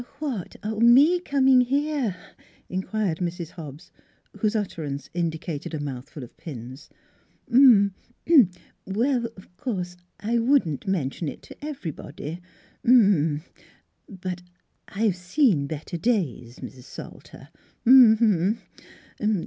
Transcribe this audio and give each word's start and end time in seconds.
""What 0.17 0.55
me 0.79 1.19
comin' 1.19 1.61
here?" 1.61 2.15
inquired 2.69 3.19
Mrs. 3.19 3.51
Hobbs, 3.51 3.91
whose 4.39 4.55
utterance 4.55 5.11
indicated 5.13 5.75
a 5.75 5.79
mouthful 5.79 6.23
of 6.23 6.35
pins." 6.37 6.89
Well, 8.87 9.27
'course 9.57 9.97
I 10.19 10.39
wouldn't 10.39 10.87
mention 10.87 11.27
it 11.29 11.43
t' 11.43 11.53
everybody, 11.61 12.41
m 12.83 12.91
m 12.99 13.13
m, 13.13 13.43
but 14.19 14.41
I've 14.87 15.15
seen 15.17 15.67
better 15.67 15.97
days, 15.97 16.63
Mis' 16.63 16.83
Salter, 16.87 17.49
m 17.85 18.17
m 18.19 18.59
m. 19.19 19.39